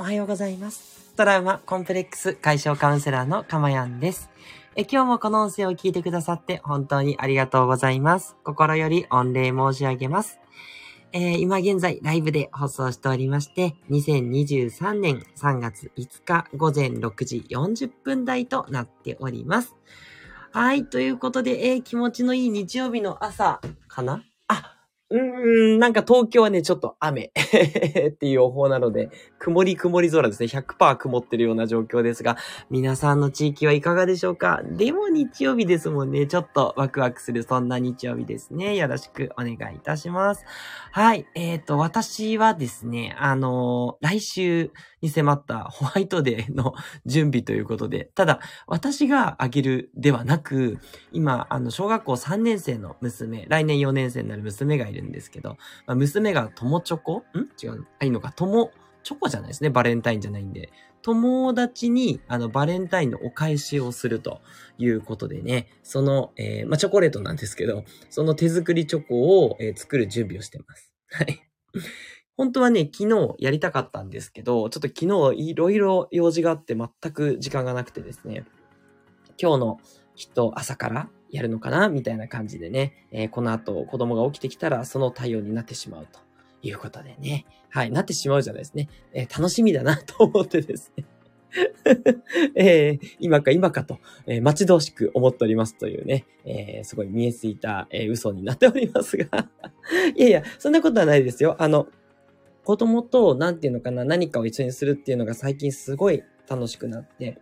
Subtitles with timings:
[0.00, 1.12] おはようございます。
[1.14, 4.30] トラウマコンプレックス解消カウンセラーのかまやんです。
[4.74, 8.34] え今日もこの音声を聞いてくださって本当にありがとうございます。
[8.42, 10.40] 心より御礼申し上げます。
[11.12, 19.76] えー今現在ライブで放送しておりまして、2023年3月5日午前6時40分台となっております。
[20.50, 24.24] はい、ということで、えー気持ちのいい日曜日の朝かな、
[25.12, 29.10] うーん、なんか東京はね、ちょっと雨 っていう予報なので、
[29.40, 30.46] 曇り曇り空ですね。
[30.46, 32.36] 100%曇ってるような状況ですが、
[32.70, 34.62] 皆さんの地域はいかがでしょうか？
[34.64, 36.26] でも日曜日ですもんね。
[36.28, 38.76] ちょっとワクワクするそんな日曜日ですね。
[38.76, 40.44] よろしくお願いいたします。
[40.92, 41.26] はい。
[41.34, 44.70] えっ、と、私はですね、あのー来週
[45.02, 46.74] に迫った ホワイトデーの
[47.06, 50.78] 準備ということで、ただ、私があげるではなく、
[51.12, 57.18] 今、あの、小学校3年生の娘、来年4年生になる娘がいるんですけど、まあ、娘が友チョコ？
[57.18, 57.48] ん？
[57.62, 57.86] 違う。
[57.98, 58.32] あ、いいのか。
[58.34, 58.70] 友、
[59.02, 59.70] チョコじゃないですね。
[59.70, 60.70] バレンタインじゃないんで。
[61.02, 64.42] 友達に、あの、バレンタインのお返しをすると
[64.76, 70.92] いうことでね、その、えーまあ、チョコレートなんですけど、その手作りチョコを、えー作る準備をしてます。
[71.10, 71.40] はい。
[72.40, 78.46] 本当はね、昨日やりたかったんですけど、ちょっと昨日いろいろ用事があって全く時間がなくてですね、
[79.38, 79.80] 今日の
[80.16, 86.18] きっと朝からやるのかなみたいな感じでね、えーこの後子供が起きてきたらその対応になってしまうと
[86.62, 87.44] いうことでね。
[87.68, 88.88] はい、なってしまうじゃないですね。
[89.12, 91.04] えー楽しみだなと思ってですね。
[92.56, 99.26] えー今か今かと、えー待ち遠しく思っておりますというね、えーすごい見えすいた、え嘘になっておりますが。
[100.16, 101.56] いやいや、そんなことはないですよ。
[101.58, 101.86] あの、
[102.70, 107.40] 子供と、なんていうのかな、何かを一緒にするっていうのが最近すごい楽しくなって、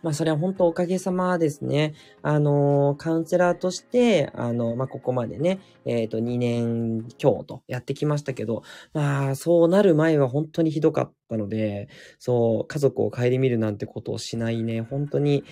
[0.00, 1.94] まあ、それは本当おかげさまですね。
[2.22, 11.88] あの、カウンセラーとして、あの、まあ、ここまでね、えっ、と、2年強とやってきましたけど、まあ、そうなる前は本当にひどかったので、
[12.20, 15.42] そう、家族を顧みるなんてことをしないね、本当に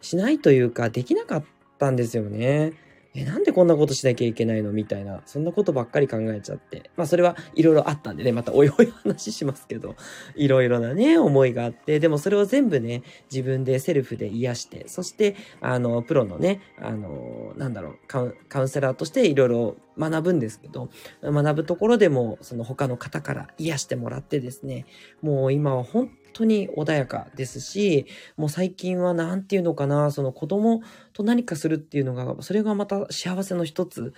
[0.00, 1.44] しないというか、できなかっ
[1.78, 2.72] たんですよね。
[3.14, 4.72] え、なんでこんなことしなきゃいけないの？
[4.72, 6.90] みたいな、そんなことばっかり考えちゃって。
[6.96, 9.96] まあそれはいろいろあったんでね、またおいおい話しますけど、
[10.34, 20.90] いろいろなね、思いがあって、でもそれを全部ね、自分でセルフで癒して、そして、あの、プロのね、あの、なんだろう、カウンカウンセラーとしていろいろ学ぶんですけど、
[21.22, 24.86] 学ぶところでも、その他の方から癒してもらってですね、
[25.20, 30.82] もう今は本当に穏やかですし、もう最近はなんていうのかな、その子供
[31.12, 34.12] と何かするっていうのが、それがまた幸せの一つ。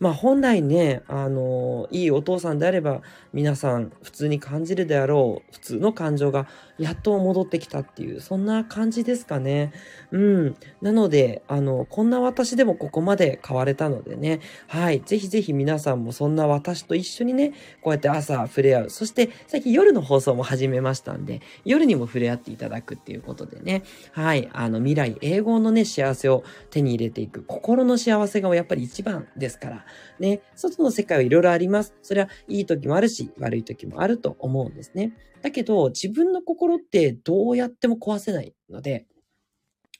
[0.00, 3.02] まあ本来ね、あの、いいお父さんであれば、
[3.32, 6.46] 皆さん普通に感じるであろう、普通の感情が
[6.78, 9.72] やっと戻ってきたっていう、そんな感じですかね。
[10.12, 10.56] うん。
[10.80, 15.00] なので、あの、こんな私でもここまで変われたのでね、はい。
[15.00, 17.52] ぜひぜひ皆さんもそんな私と一緒にね、
[17.82, 18.90] こうやって朝触れ合う。
[18.90, 24.48] そして、最近夜の放送も始めましたんで、夜にも触れ合っていただくっていうことでね、はい。
[24.52, 27.42] あの、未来、英語のね、幸せを手に入れていく。
[27.42, 29.84] 心の幸せがやっぱり一番ですから。
[30.20, 30.42] ね。
[30.54, 31.94] 外の世界はいろいろあります。
[32.02, 35.12] それはいい時もあるし、悪い時もあると思うんですね。
[35.42, 39.06] だけど、自分の心ってどうやっても壊せないので、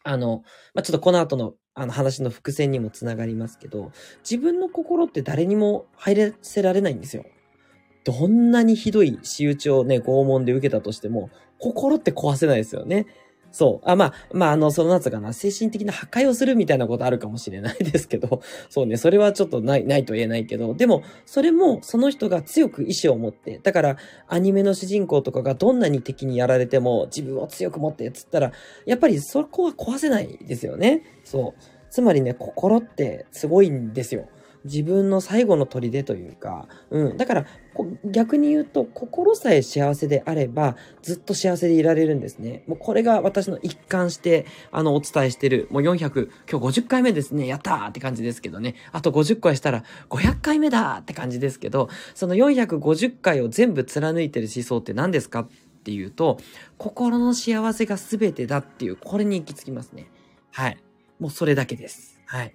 [0.05, 0.43] あの、
[0.75, 3.93] まあ、ちょっとこの後のあの話の伏線にもつながりますけど、
[4.29, 7.25] 自分の心って誰にも入らせられないんですよ。
[8.03, 13.07] どんなにひどい仕打ちをね、拷問で受けたとしても、心って壊せないですよね。
[13.51, 13.89] そう。
[13.89, 28.53] あ、まあ、まあ、あの、そのなんつうかな、精神的な破壊をするみたいなことあるかもしれないですけど、 そうね、それはちょっとない、ないと言えないけど、でも、それもその人が強く意志を持って、だから、アニメの主人公とかがどんなに敵にやられても、自分を強く持って、つったら、
[28.87, 31.03] やっぱりそこは壊せないですよね。
[31.25, 31.63] そう。
[31.91, 34.29] つまりね、心ってすごいんですよ。
[34.65, 37.17] 自分の最後の砦というか、うん。
[37.17, 37.47] だから、
[38.05, 42.65] 逆に言うと、心さえ幸せであれば、ずっと幸せでいられるんですね。
[42.67, 48.75] もうこれが私の一貫して、あの、お伝えしてる、もう400、今日50回目ですね、やったーって感じですけどね。
[48.93, 55.49] あと50回したら500回目だーって感じですけど、その450回を全部貫いてる思想って何ですかっ
[55.85, 56.39] ていうと、
[56.77, 60.11] 心の幸せが全てだっていう、これに行き着きますね。
[60.51, 60.79] はい。
[61.19, 62.21] もうそれだけです。
[62.27, 62.55] はい。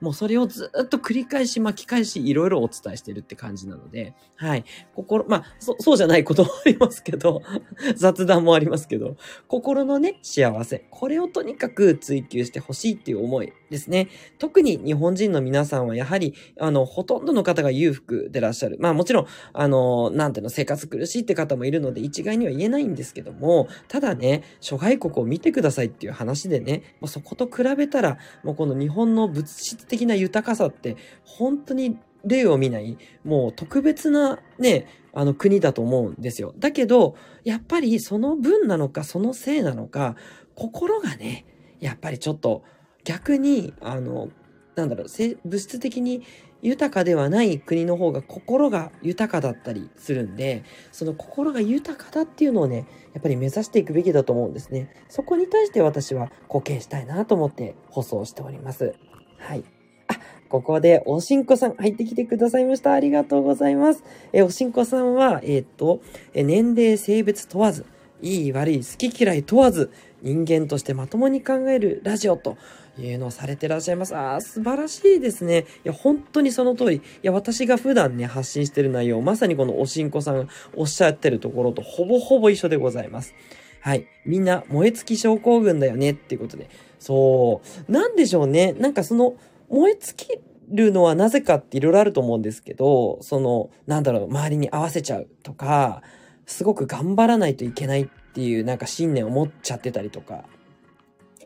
[0.00, 4.64] もうそれをずっと繰り返し巻き返しいろいろお伝えしてるって感じなので、はい。
[4.94, 7.42] 心、まあ、そ、そうじゃないこともありますけど、
[7.96, 9.16] 雑談もありますけど、
[9.48, 10.86] 心のね、幸せ。
[10.90, 14.08] これをとにかく追求してほしいっていう思いですね。
[14.38, 18.76] 特に日本人の皆さんはやはり、あの、ほとんどの方が裕福でらっしゃる。
[18.80, 36.54] まあもちろん、あの、なんていうの、生活苦しいって方もいるので一概には言えないんですけども、ただね、諸外国を見てくださいっていう話でね、もうそこと比べたら、もうこの日本の物質的な豊かさって、本当に例を見ない、もう特別なね、あの国だと思うんですよ。
[36.58, 40.16] だけど、やっぱりその分なのか、そのせいなのか、
[40.54, 41.46] 心がね、
[41.80, 42.64] やっぱりちょっと
[43.06, 44.28] 逆に、あの、
[44.74, 45.06] なんだろう、
[45.48, 46.22] 物質的に
[46.60, 54.92] 豊かではない国の方が心が豊かだったりするんで、その心が豊かだっていうのをね、やっぱり目指していくべきだと思うんですね。
[55.08, 58.94] そこに対して私は貢献したいなと思って放送しております。
[59.38, 59.64] はい。
[60.08, 60.14] あ、
[60.48, 62.92] ここでおしんこさん入ってきてくださいました。
[62.92, 64.02] ありがとうございます。
[64.32, 66.00] え、おしんこさんは、えっ、と、
[66.34, 67.86] 年齢、性別問わず、
[68.20, 69.90] いい悪い、好き嫌い問わず、
[70.26, 72.58] 人間としてまともに考えるラジオと
[72.98, 74.16] いうのをされてらっしゃいます。
[74.16, 75.66] ああ、素晴らしいですね。
[75.84, 76.96] いや、本当にその通り。
[76.96, 83.34] いや、私が普段ね、発信してる内容、まさにこのおしんこさんおっしゃってるところとほぼほぼ一緒でございます。
[83.80, 84.08] はい。
[84.24, 86.68] みんな、燃え尽き症候群だよねっていうことで。
[86.98, 87.92] そう。
[87.92, 88.72] なんでしょうね。
[88.72, 89.36] なんかその、
[89.68, 90.28] 燃え尽き
[90.70, 96.02] るのはなぜかっていろいろあると思うんですけど、その、なんだろう、周りに合わせちゃうとか、
[96.46, 100.44] すごく頑張らないといけないっていうなんか信念を持っちゃってたりとか、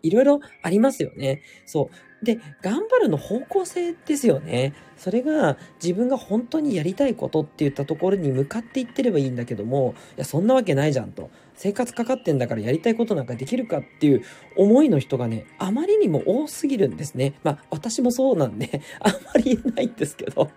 [0.02, 1.42] いろいろありますよね。
[1.66, 1.88] そ
[2.22, 2.24] う。
[2.24, 4.74] で、頑張るの方向性ですよね。
[4.96, 11.30] それが自分が本当にやりたいことって言ったところに向かっていってればいいんだけども、いや、そんなわけないじゃんと。
[11.54, 14.24] 生活かかってんだからやりたいことなんかできるかっていう
[14.56, 17.34] 思いの人がね、あまりにも多すぎるんですね。
[17.44, 20.50] まあ、私もそうなんで、あんまり言えないんですけど。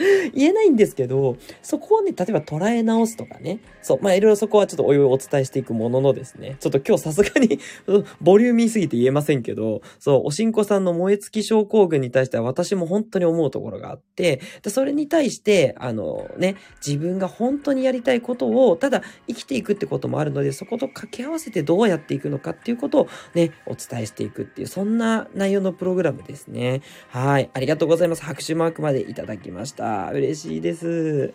[0.34, 3.60] 言えないんですけど、そこをね、例えば捉え直すとかね。
[3.82, 3.98] そう。
[4.00, 6.56] まあ、いろいろそこはちょっとおいおいお伝えしていくもののですね。
[6.58, 7.58] ちょっと今日さすがに
[8.20, 26.80] ボリューミーすぎて言えませんけど、そう、おしんこさんの燃え尽き症候群に対しては私も本当に思うところがあって、でそれに対して、あのね、自分が本当にやりたいことを、ただ生きていくってこともあるので、そこと掛け合わせてどうやっていくのかっていうことをね、お伝えしていくっていう、そんな内容のプログラムですね。
[27.08, 27.50] はい。
[27.52, 28.22] ありがとうございます。
[28.22, 29.89] 拍手マークまでいただきました。。
[30.12, 31.34] 嬉しいです。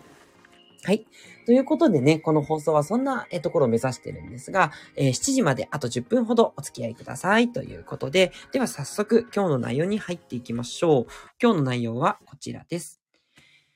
[0.84, 1.06] はい。
[1.46, 11.08] ということでね、この放送はそんなところを目指してるんですが、えー、7時まであと10分ほどお付き合いくださいということで、では早速今日の内容に入っていきましょう。
[11.42, 13.02] 今日の内容はこちらです。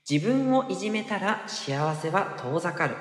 [0.09, 2.95] 自分をいじめたら幸せは遠ざかる。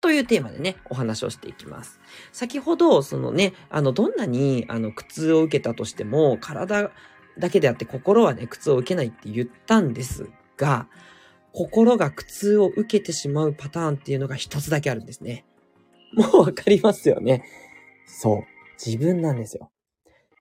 [0.00, 1.98] というテーマでね、お話をしていきます。
[2.32, 6.92] 先ほど、そのね、あの、どんなに、あの、苦痛を受けたとしても、体
[7.38, 10.88] だけであって心はね、苦痛を受けないって言ったんですが、
[11.52, 15.44] 心が苦痛を受けてしまうパターンっていうのが一つだけあるんですね。
[16.14, 17.44] もうわかりますよね。
[18.06, 18.42] そう。
[18.84, 19.70] 自分なんですよ。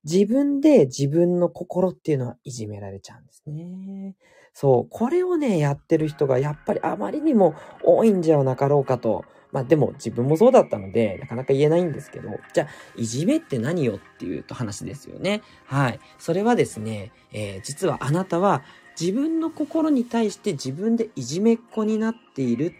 [0.03, 4.15] 自分で自分の心っていうのはいじめられちゃうんですね。
[4.53, 4.89] そう。
[4.89, 9.25] これをね、やってる人がやっぱりあまりにも多いんじゃなかろうかと
[9.55, 12.67] まあでも自分もそうだったので、なかなか言えないんですけど、じゃあ、
[12.97, 15.43] いじめって何よっていうと話ですよね。
[15.63, 15.99] はい。
[16.19, 18.63] それはですね、えー、実はあなたは
[18.99, 22.73] 自分の心に対して自分でいじめっ子になっている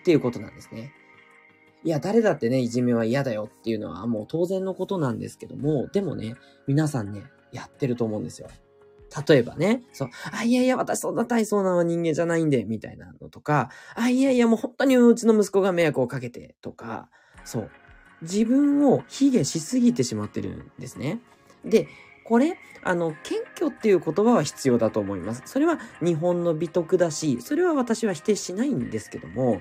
[0.00, 0.94] っていうことなんですね。
[1.84, 6.36] いや、誰だってね、いじめは嫌だよっていうのはもう当然のことなんですけども、でもね、
[6.66, 8.48] 皆さんね、やってると思うんですよ。
[9.26, 17.08] 例えばね、そう、あ、いやいや、私そんな大層な人間じゃないんで、みたいなのとか、あ、いやいや、もう本当にうちの息子が迷惑をかけて、とか、
[17.44, 17.70] そう、
[18.22, 21.20] 自分を卑下しすぎてしまってるんですね。
[21.64, 21.88] で、
[22.24, 25.42] これ、あの、謙虚っていう言葉は必要だと思います。
[25.46, 29.60] それは日本の美徳だし、それは私は否定しないんですけども、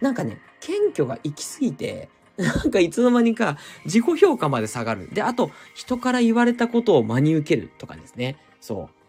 [0.00, 5.12] なんかね、謙虚が行き過ぎて、なんかいつの間にか自己評価まで下がる。
[5.12, 8.36] で、あと、人から言われたことを真に受けるとかですね。
[8.60, 9.00] そう。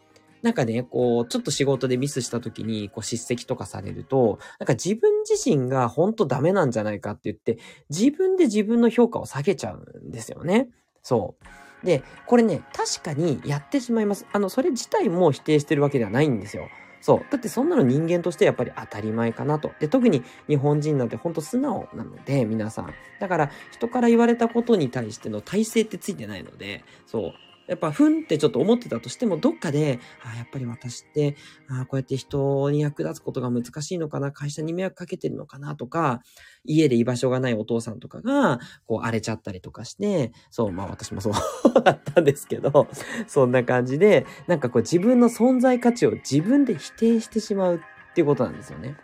[0.41, 10.69] なんかね、こう、ちょっと仕事でミスした時に、こう、叱責とかされると、なんか自分自身が本当ダメなんじゃないかって言って、自分で自分の評価を下げちゃうんですよね。
[11.03, 11.35] そ
[11.83, 11.85] う。
[11.85, 14.25] で、これね、確かにやってしまいます。
[14.33, 16.67] あの、それ自体も否定してるわけではないんですよ。
[17.01, 17.25] そう。
[17.31, 19.71] だってそんなの人間としてやっぱり当たり前かなと。
[19.79, 22.93] で、特に日本人なんてほんと素直なので、皆さん。
[23.19, 27.33] だから人から言われたことに対しての体制ってついてないので、そう。
[27.67, 31.35] やっぱ、ふんってちょっと思ってたとしても、どっかで、あやっぱり私って、
[31.69, 36.21] あこうやって人に役立つことが難しいのかな、会社に迷惑かけてるのかなとか、
[36.63, 41.33] 家で居場所がないお父さんとかが、こう荒れちゃったりとかして、そう、まあ私もそう
[41.83, 42.87] だったんですけど、
[43.27, 48.97] そんな感じで、なんかこう自分の存在価値を自分で否定してしまうっていうことなんですよね。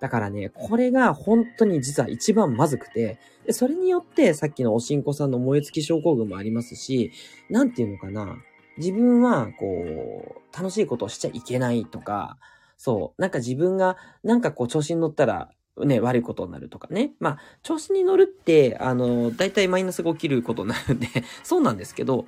[0.00, 7.12] だからね、これが本当に実は一番まずくて、でそれによってさっきのおしんこさんの燃え尽き症候群もありますし、
[7.48, 8.36] なんていうのかな、
[8.78, 12.38] 自分はこう、楽しいことをしちゃいけないとか、
[12.76, 15.50] そう、なんか自分がなんかこう調子に乗ったら
[15.84, 17.12] ね、悪いことになるとかね。
[17.20, 21.08] まあ、調子に乗るって、あの、大体マイナスが起きることになるんで
[21.42, 22.26] そうなんですけど、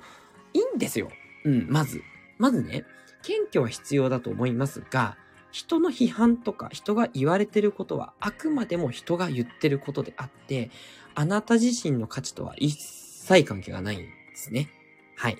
[0.53, 1.09] いいんですよ。
[1.45, 2.01] うん、まず。
[2.37, 2.85] まずね、
[3.21, 5.17] 謙虚は必要だと思いますが、
[5.53, 10.71] 人の批判とか人が言われてることはあくまでも人が言ってることであって、
[11.13, 14.71] あなた自身の価値とは一切関係がないんですね。
[15.15, 15.37] はい。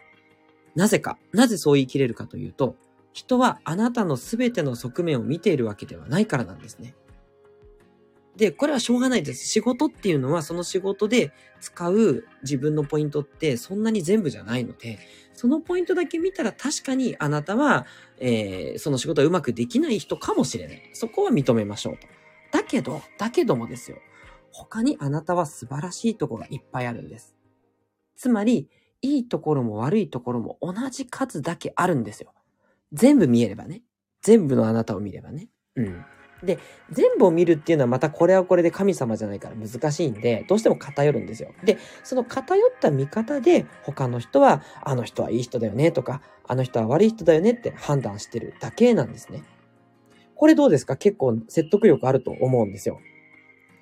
[0.76, 2.76] なぜか、なぜそう言い切れるかというと、
[3.12, 6.94] 人はあなたの全ての側面を見ているわけではないからなんですね。
[8.36, 9.48] で、これはしょうがないです。
[9.48, 15.00] 仕事っていうのはその仕事で使う自分のポイントってそんなに全部じゃないので、
[15.34, 17.86] そのポイントだけ見たら確かにあなたは、
[18.20, 20.90] えー、その仕事はうまくできない人かもしれない。
[20.94, 22.08] そこは認めましょうと。
[22.52, 23.98] だけど、だけどもですよ。
[24.52, 27.36] 他にあなたは素晴らしいところがいっぱいあるんです。
[28.16, 28.70] つまり、
[29.02, 32.34] いいところも悪いところも同じ数だけあるんですよ。
[32.94, 33.82] 全部見えればね。
[34.22, 35.50] 全部のあなたを見ればね。
[35.76, 36.06] うん。
[36.44, 36.60] で、
[36.92, 41.52] 全部を見るっていうのはまたこれはこれで神様じゃないから難しいんで、どうしても偏るんですよ。
[41.64, 49.44] で、その偏った見方で他の人は、あの人はいい人だよねとか、あの人は悪い人だよねって判断してるだけなんですね。
[50.36, 50.98] これどうですか？
[50.98, 53.00] 結構説得力あると思うんですよ。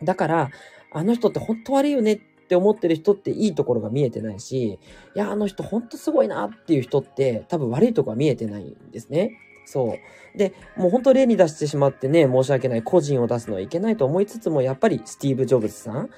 [0.03, 0.51] だから、
[0.91, 4.77] あの人って本当悪いよねって思ってる人っていいところが見えてないし、
[5.15, 9.31] いや、あの人本当すごいなっていう人って多分悪いところが見えてないんですね。
[9.65, 10.30] そう。
[10.35, 12.83] で、もう本当例に出してしまってね、申し訳ない。
[12.83, 16.09] 個人を出すのはいけないと思いつつも、やっぱりスティーブ・ジョブズさん、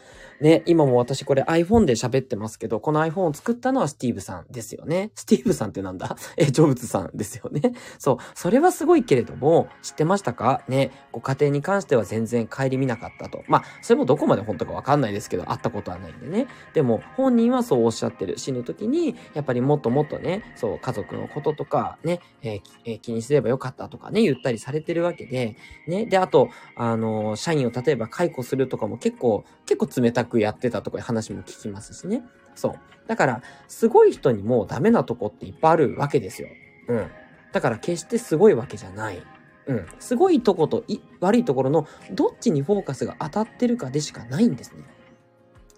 [0.42, 5.12] ね、今も私これ iPhone で喋ってますけど、この iPhone を作ったのはスティーブさんですよね。
[5.16, 6.18] スティーブさんってなんだ？
[6.36, 7.62] え、ジョブズさんですよね。
[7.98, 8.18] そう。
[8.34, 10.64] それはすごいけれども、知ってましたか？
[10.68, 13.44] ね、ご家庭に関しては全然顧みなかったと。
[13.48, 16.48] まあ、それもどこまで本当かわかんないですけど、会ったことはないんでね。
[16.74, 18.38] でも、本人はそうおっしゃってる。
[18.38, 25.56] 死ぬ時に、やっぱりもっともっとね、そう、家族のこととか、ね、えーえー、気にすればよかったとかね、言ったりされてるわけで、
[25.88, 26.06] ね。
[26.06, 32.24] で、あと、あの、社員を例えば解雇するとかも結構、結構冷たくやってたとかいう話も聞きますしね。
[32.56, 32.74] そう。
[33.08, 36.50] だから、すごい人にもダメなとこっていっぱいあるわけですよ。
[36.88, 37.08] うん。
[37.52, 39.22] だから決してすごいわけじゃない。
[39.68, 39.86] うん。
[40.00, 40.84] すごいとこと
[41.20, 44.84] 悪いところのどっちにフォーカスが当たってるかでしかないんですね。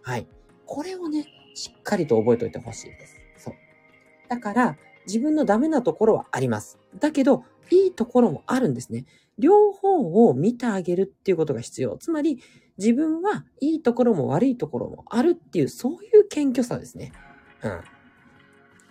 [0.01, 0.27] はい。
[0.65, 3.22] これをね、しっかりと覚えておいてほしいです。
[3.38, 3.55] そう。
[4.29, 6.79] だから、自分のダメなところはあります。
[7.00, 9.05] だけど、いいところもあるんですね。
[9.38, 11.98] 両方を見てあげるっていうことが必要。
[11.98, 12.39] つまり、
[12.77, 17.12] 自分はいいところも悪いところもあるっていう、そういう謙虚さですね。
[17.63, 17.81] うん。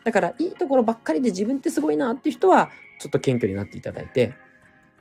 [0.05, 4.35] だから、いいところばっかりで自分ってすごいなっていう人は、ちょっと謙虚になっていただいて、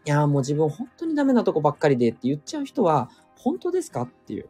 [0.06, 4.50] いやもう自分本当にダメなとこばっかりでって言っちゃう人は、本当ですかっていう。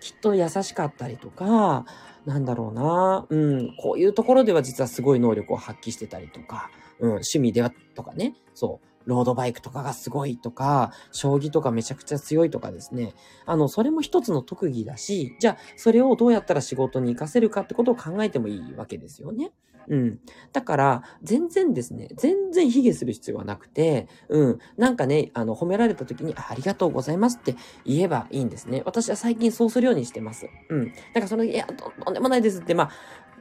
[0.00, 1.84] きっと優しかったりとか、
[2.26, 13.14] なんだろうな、うん、こういうところでは実はすごい能力を発揮してたりとか、うん、趣味ではとかね、そう、ロードバイクとかがすごいとか、将棋とかめちゃくちゃ強いとかですね。
[13.46, 19.52] あの、それも一つの特技だし、じゃあ、それをどうやったら仕事に活かせるかってことを考えてもいいわけですよね。
[19.88, 20.18] うん。
[20.52, 24.58] だから、全然ですね、全然卑下する必要はなくて、うん。
[24.76, 28.82] なんかね、あの、褒められた時に、ありがとうございますって言えばいいんですね。
[28.84, 30.48] 私は最近そうするようにしてます。
[30.68, 30.86] うん。
[30.88, 32.90] だからその、いや、とんでもないですって、まあ、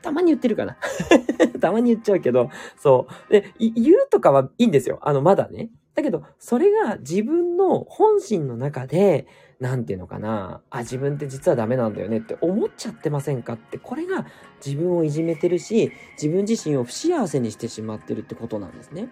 [0.02, 0.78] たまに言ってるかな
[1.60, 3.32] たまに言っちゃうけど、そう。
[3.32, 5.00] で、言うとかはいいんですよ。
[5.02, 5.70] あの、まだね。
[5.96, 9.28] だけど、それが自分の本心の中で、
[9.60, 14.26] なんていうのかな、あ、自分って実はダメなんだよねって思っちゃってませんかって、これが
[14.66, 19.10] 自分をいじめてるし、自分自身を不幸せにしてしまってるってことなんですね。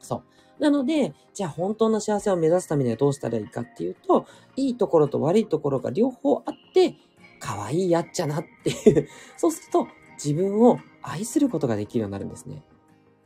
[0.00, 0.22] そ
[0.58, 0.62] う。
[0.62, 6.94] なので、じゃあ本当の幸せを目指すためにはどうしたらいいかっていうと、いいところと悪いところが両方あって、
[7.40, 9.88] 可愛いやっちゃなっていうそうすると、
[10.22, 12.62] 自分を愛することができるようになるんですね。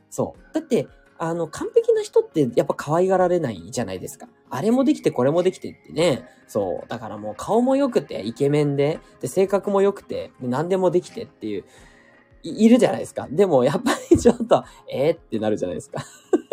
[0.09, 0.53] そう。
[0.53, 0.87] だって、
[1.17, 4.27] あの、完璧な人ってやっぱ可愛がられないじゃないですか。
[4.49, 6.27] あれもできてこれもできてってね。
[6.47, 6.89] そう。
[6.89, 11.65] だからもう顔も良くて、イケメンで、で、性格も良くて、で何でもできてっていう、
[12.43, 13.27] いるじゃないですか。
[13.29, 16.03] でも、やっぱりちょっと、 えー、ってなるじゃないですか。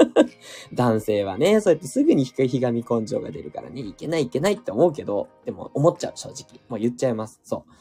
[0.72, 6.60] 男性はね、そうやってすぐにひがみ根性が出るからね、いけないいけないって思うけど、でも思っちゃう、正直。
[6.68, 7.40] もう言っちゃいます。
[7.44, 7.72] そう。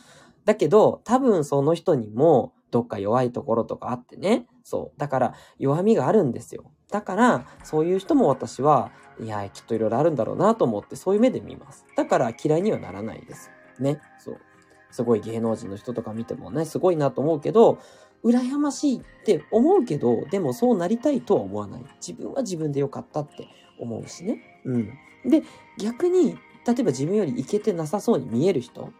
[0.43, 4.45] だけど、多分その人にも、どっか弱いところとかあってね。
[4.63, 4.99] そう。
[4.99, 6.71] だから弱みがあるんですよ。
[6.89, 11.85] だから、そういう人も私は、いや、きっといろいろあるんだろうなと思って、そういう目で見ます。
[11.95, 13.49] だから嫌いにはならないです。
[13.79, 13.99] ね。
[14.19, 14.37] そう。
[14.91, 17.79] すごい芸能人の人とか見てもね、すごいなと思うけど、
[18.23, 21.85] 羨ましいって思うけど、でもそうなりたいとは思わない。
[22.05, 23.47] 自分は自分でよかったって
[23.79, 24.61] 思うしね。
[24.65, 24.89] うん。
[25.25, 25.43] で、
[25.79, 26.37] 逆に、
[26.67, 28.91] 例えば自分よりイケてなさそうに見える人、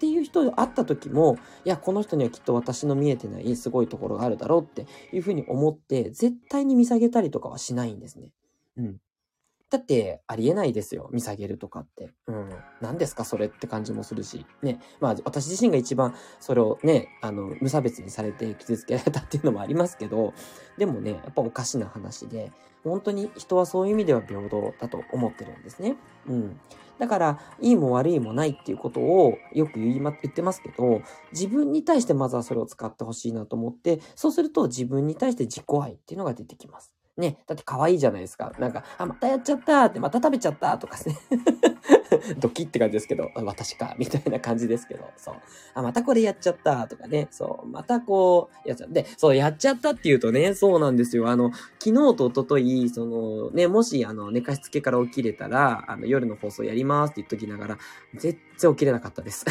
[0.00, 8.30] っていう人と会った時も、いや、この人にはきっと私の見えてないすごいところがあるだろうっていうふうに思って、絶対に見下げたりとかはしないんですね。
[8.78, 8.96] うん。
[9.70, 11.08] だってありえないですよ。
[11.12, 12.12] 見下げるとかって。
[12.26, 12.50] うん。
[12.80, 14.44] 何ですかそれって感じもするし。
[14.62, 14.80] ね。
[15.00, 20.34] まあ私自身が一番それをね、あの、無差別にされて傷つけられたっていうのもありますけど、
[20.76, 22.50] でもね、やっぱおかしな話で、
[22.82, 25.96] 本当に人はそういう意味では平等だと思ってるんですね。
[26.26, 26.60] うん。
[26.98, 31.00] だから、いいも悪いもないっていうことをよく言いま、言ってますけど、
[31.32, 36.92] 自分に対してまずはそれを使ってほしいなと思って、そうすると自分に対して自己愛っていうのが出てきます。
[37.16, 38.52] ね、だって可愛いじゃないですか。
[38.58, 41.18] なんか、あ、またやっちゃったって、また食べちゃったとかですね。
[42.38, 45.34] ドキって感じですけど、私か、みたいな感じですけど、そう。
[45.74, 47.66] あ、またこれやっちゃったとかね、そう。
[47.66, 51.28] またこう、やっちゃって、そう、やっちゃったって言うとね、そうなんですよ。
[51.28, 57.78] あの、昨日と一昨日その、ね、もし、あの、寝かしつけから起きれたら、あの、夜の放送やりますって言っときながら、
[58.14, 59.46] 絶対起きれなかったです。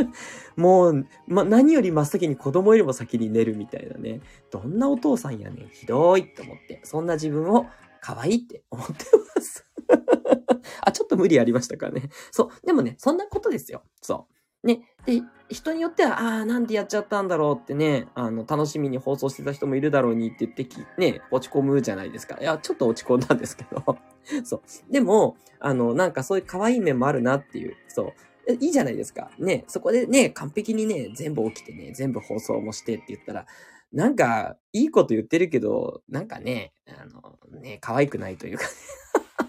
[0.56, 4.20] もう、ま、何より真っ先に子供よりも先に寝るみたいなね。
[4.50, 5.68] どんなお父さんやねん。
[5.68, 6.80] ひどいって思って。
[6.84, 7.66] そんな自分を
[8.00, 8.94] 可愛いって思って
[9.36, 9.69] ます。
[10.82, 12.10] あ、ちょっと無理ありましたかね。
[12.30, 12.66] そう。
[12.66, 13.82] でもね、そんなことですよ。
[14.00, 14.26] そ
[14.62, 14.66] う。
[14.66, 14.82] ね。
[15.06, 22.38] で、人によっては、ああ、なんでやっちゃったんだろうってね、あの、楽しみに放送してた人もいるだろうにって言ってき、ね、落ち込むじゃないですか。
[22.40, 23.98] いや、ちょっと落ち込んだんですけど。
[24.44, 24.92] そう。
[24.92, 28.12] でも、あの、なんかそういう可愛い面もあるなっていう、そ
[28.48, 28.52] う。
[28.60, 29.30] いいじゃないですか。
[29.38, 33.46] ね、そこでね、完璧にね、全部起きてね、全部放送もしてって言ったら、
[33.92, 38.70] なんか、いいこと言ってるけど、なんかね、あの、ね、可愛くないというか、ね、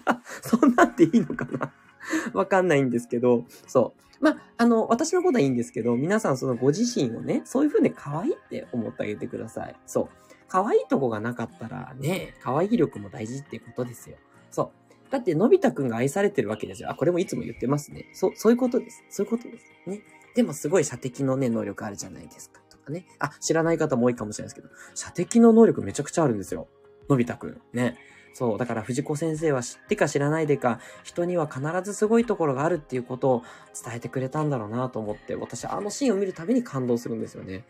[0.42, 1.72] そんなんでいいのかな？
[2.34, 4.24] わかんないんですけど、そう。
[4.24, 9.76] まあ、あの、私のことはいいんですけど、皆さんそのご自身をね、そういう風に可愛いって思ってあげてください。
[9.86, 10.08] そう。
[10.48, 14.16] 可愛いとこがなかったらね、可愛い力も大事ってことですよ。
[14.50, 14.72] そ
[15.08, 15.10] う。
[15.10, 16.90] だって、のび太くんが愛されてるわけですよ。
[16.90, 18.08] あ、これもいつも言ってますね。
[18.12, 19.04] そう、そういうことです。
[19.10, 19.64] そういうことです。
[19.86, 20.02] ね。
[20.34, 22.60] でもすごい射的のね、能力あるじゃないですか。
[22.70, 23.06] とかね。
[23.18, 26.68] あ、知らない方も多いかもしれないですけど、射的の能力めちゃくちゃあるんですよ。
[27.08, 27.60] のび太くん。
[27.72, 27.98] ね。
[28.32, 28.58] そう。
[28.58, 33.42] だから藤子先生は知ってか知らないでか、人には必ずすごいところがあるっていうことを
[33.84, 37.64] 伝えてくれたんだろうなと思って、私あのシーンを見るたびに感動するんですよね。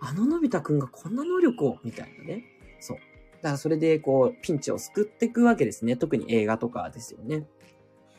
[0.00, 2.44] あののび太くんがこんな能力を、みたいなね。
[2.80, 2.98] そう。
[3.42, 5.96] だからそれでこう、ピンチを救っていくわけですね。
[5.96, 7.46] 特に映画とかですよね。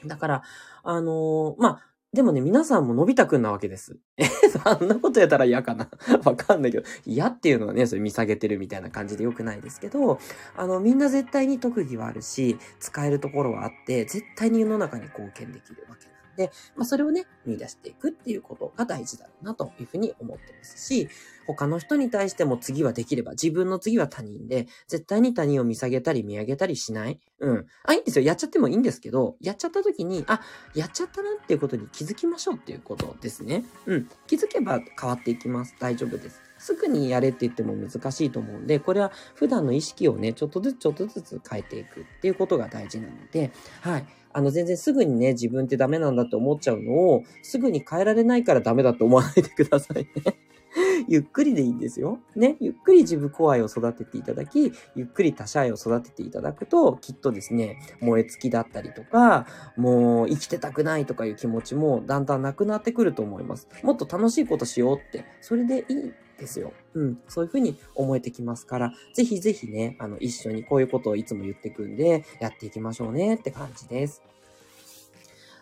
[0.05, 0.43] だから、
[0.83, 1.87] あのー、まあ、
[2.17, 3.95] でもね、皆さんものび太くんなわけです。
[4.17, 5.87] え、そんなことやったら嫌かな。
[6.25, 10.17] わかんないけど、嫌っていうのはね、それ見下げてるみたいな感じで良くないですけど、
[10.55, 21.09] あの、みんな絶対に特技はあるし、使えるところはあって、絶対に世の中に貢献できるわけですで、まあ、それをね、見出していくっていうことが大事だろうなというふうに思ってますし、
[21.47, 27.19] 他の人に対しても次はできれば、自分の次は他人で、絶対に他人を見下げたり見上げたりしない。
[27.39, 27.65] うん。
[27.83, 28.25] あ、いいんですよ。
[28.25, 30.41] やっちゃってもいいんですけど、やっちゃった時に、あ、
[30.75, 33.65] やっちゃったなっていうことに気づきましょうっていうことですね。
[33.85, 34.09] うん。
[34.27, 35.75] 気づけば変わっていきます。
[35.79, 36.41] 大丈夫です。
[36.59, 44.05] すぐにやれって言っても難しいと思うんで、これは普段の意識をね、ちょっとずつちょっとずつ変えていくっていうことが大事なので、はい。
[44.37, 50.37] あの、全然すぐにね、自分ってダメなんだって思っちゃうのを、すぐに変えられないからダメだと思わないでくださいね。
[51.09, 52.19] ゆっくりでいいんですよ。
[52.35, 52.55] ね。
[52.59, 63.67] ゆっくり自分子愛を育てていただき、ゆっくり他者愛を育てていただくと、きっとですね、燃え尽きだったりとか、もう生きてたくないとかいう気持ちもだんだんなくなってくると思います。
[63.81, 66.73] もっと楽しいことしようって、それでいいですよ。
[66.93, 67.19] うん。
[67.27, 74.21] そういうふうに思えてきますから、ぜひぜひね、あの、一緒にこういうことをいつも言ってくんで、やっていきましょうねって感じです。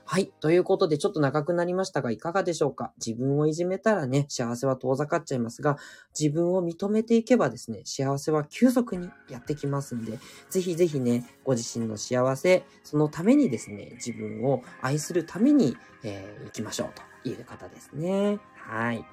[0.08, 0.32] はい。
[0.40, 2.94] ということで、ちょっと長くなりましたが、いかがでしょうか？
[3.04, 5.80] 自分をいじめたらね、幸せは遠ざかっちゃいますが、
[6.18, 10.20] 自分を認めていけばですね、幸せは急速にやってきますんで、
[10.52, 16.90] ぜひぜひね、ご自身の幸せ、そのためにですね、自分を愛するために、えー、行きましょう
[17.24, 18.38] という方ですね。
[18.54, 19.04] はい。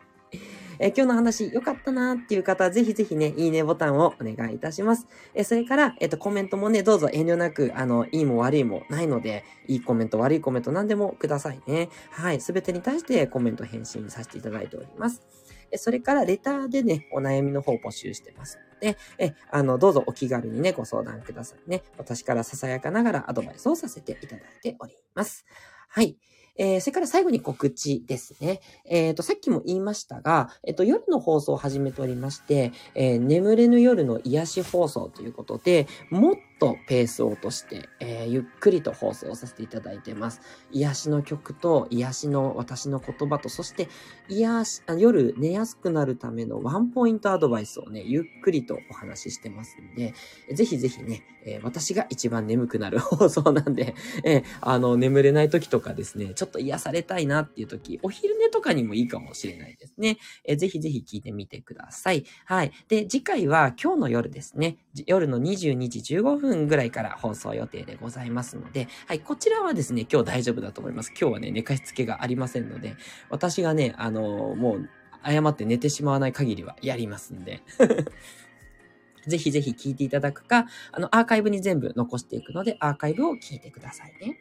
[0.78, 5.06] え今日の話良かったなっていう方はぜひぜひね、いいねボタンをお願いいたします。
[5.32, 11.88] えそれから、えっ、と、コメントもね、どうぞ遠慮なく、あの、いいも悪いもないので、いいコメント、悪いコメント何でもくださいね。
[12.10, 12.40] はい。
[12.40, 15.22] すべてに対してコメント返信させていただいております。
[15.70, 21.84] えそれから、レターでね、お悩みの方募集してますので、え、あの、どうぞお気軽にね、ご相談くださいね。
[21.96, 25.46] 私からささやかながらアドバイスをさせていただいております。
[25.88, 26.16] はい。
[26.56, 28.60] えー、それから最後に告知ですね。
[28.84, 40.40] えっ、ー、と、さっきも言いましたが、えっ、ー、と、夜の放送を始めておりまして、え眠れぬ夜の癒し放送ということで、もっとペースを落として、えゆっくりと放送させていただいてます。
[40.70, 43.88] 癒しの曲と、癒しの私の言葉と、そして、
[44.28, 50.14] 癒し、あ夜寝やすくなるためのワンポイントアドバイスをね、ゆっくりとお話ししてますんで、
[50.54, 60.18] ぜひぜひね、え私が一番眠くなる放送なんで、 えあの、眠れない時とかですね、ちょっと癒されたいなっていう時、お昼寝とかにもいいかもしれないですね。
[60.44, 62.24] えー、ぜひぜひ聞いてみてください。
[62.44, 62.72] はい。
[62.86, 64.76] で、次回は今日の夜ですね。
[65.06, 71.10] 夜の22時15分分ぐらいから放送予定でございますので、はい、こちらはですね、今日大丈夫だと思います。
[71.18, 72.96] 今日はね、寝かしつけがありませんので、
[73.30, 74.88] 私がね、あのー、もう、
[75.22, 77.62] 誤って寝てしまわない限りはやりますんで。
[79.26, 84.36] ぜひぜひ聞いていただくか、あの、アーカイブに全部残していくので、アーカイブを聞いてくださいね。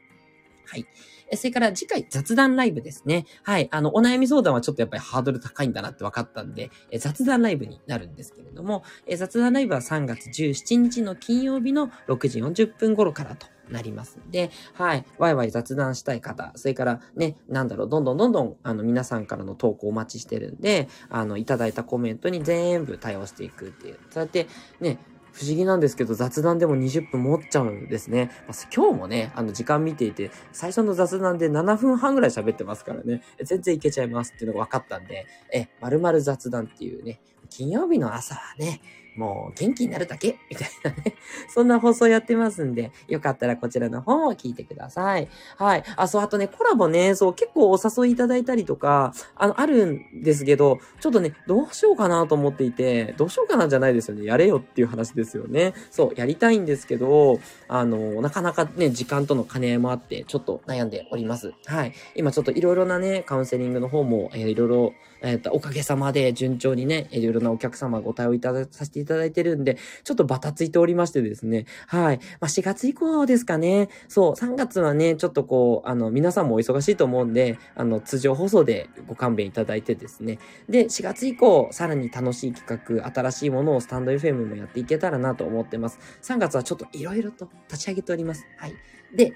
[0.72, 0.88] はい。
[1.36, 3.26] それから次回雑談ライブですね。
[3.44, 3.68] はい。
[3.72, 15.06] あの、お悩み相談はちょっとやっぱりハードル高いんだなって分かったんで、え雑談ライブになるんですけれども、え雑談ライブは3月17日の金曜日の6時40分頃からとなりますんで、はい。
[15.18, 24.00] ワイワイ雑談したい方、それからね、なんだろう、どんどんどんどん、あの、皆さんからの投稿お待ちしてるんで、あの、いただいたコメントに全部対応していくっていう。
[24.10, 24.48] そうやって、
[24.80, 25.00] ね、
[25.34, 28.32] 不思議なんですけど、雑談でも20分持っちゃうんですね。
[28.48, 38.82] まあ、今日もね、あの、時間見ていて、最初の雑談で7分半ぐらい喋ってますからね、全然いけちゃいますっていうのが分かったんで、え、まる雑談っていうね、金曜日の朝はね、
[39.15, 40.38] もう元気になるだけ？
[40.50, 41.15] みたいなね。
[41.50, 45.28] そんな放送やってますんで、よかったらこちらの方を聞いてください。
[45.58, 45.84] はい。
[45.95, 54.26] あ、そう、あとね、コラボね、そう、結構お誘いいただいたりとか、あの、あるんですけど、ちょっとね、どうしようかなと思っていて、どうしようかなじゃないですよね。
[54.26, 55.74] やれよっていう話ですよね。
[55.89, 61.54] そう、やりたいんですけど、あの、なかなかね、時間との兼ね合いもあって、ちょっと悩んでおります。
[61.65, 61.93] はい。
[62.15, 71.65] 今ちょっといろいろなね、カウンセリングの方も、え、いろいろ、えっ、ー、と、おかげさまで順調にね、いろいろなお客様ご対応いたださせていただいてるんで、ちょっとバタついておりましてですね。
[71.88, 72.17] はい。
[72.39, 73.89] まあ、4月以降ですかね。
[74.08, 80.39] そう、3月はね、ちょっとこう、あの、皆さんもお忙しいと思うんで、あの、通常放送でご勘弁いただいてですね。
[80.69, 86.00] で、4月以降、さらに楽しい企画、新しいものをスタンド FM もやっていけたらなと思ってます。
[86.21, 88.45] 3月はちょっといろいろと立ち上げております。
[88.58, 88.74] はい。
[89.15, 89.34] で、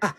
[0.00, 0.14] あ、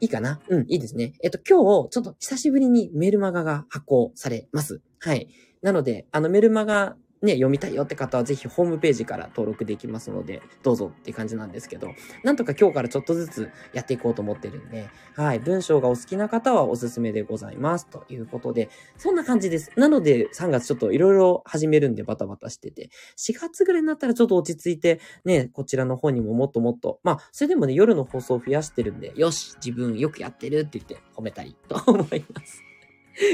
[0.00, 0.40] いいかな？
[0.48, 1.14] うん、いいですね。
[1.22, 4.82] えっと、今日、ちょっと久しぶりにメルマガが発行されます。
[5.00, 5.28] はい。
[5.62, 11.88] なので、あのメルマガね、読みたいよって方はぜひホームページから登録できますので、どうぞって感じなんですけど、
[12.22, 17.86] なんとか今日からちょっとずつやっていこうと思ってるんで、はい、文章がお好きな方はおすすめでございます。
[17.86, 19.72] ということで、そんな感じです。
[19.76, 32.62] なので、3月ちょっといろいろ始めるんでバタバタしてて、4月ぐらいになったらちょっと落ち着いて、ね、こちらの方にももっともっと、まあ、それでもね、夜の放送を増やしてるんで、よし、自分よくやってるって言って褒めたいと思います。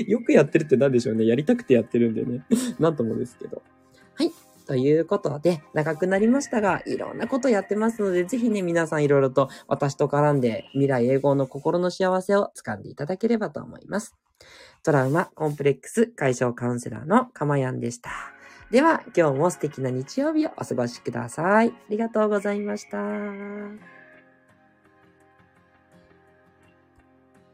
[0.07, 1.26] よくやってるって何でしょうね。
[1.26, 2.44] やりたくてやってるんでね。
[2.79, 3.62] なんともですけど。
[4.21, 4.33] はい。
[4.67, 14.15] ということで、長くなりましたが、いろんなことやってますので、ぜひね、皆さんいろいろと私と絡んで、未来永劫の心の幸せを掴んでいただければと思います。
[14.83, 18.11] トラウマ、コンプレックス解消カウンセラーのかまやんでした。
[18.71, 21.71] では、今日も素敵な日曜日をお過ごしください。
[21.71, 24.00] ありがとうございました。